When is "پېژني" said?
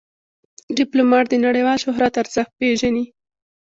2.59-3.05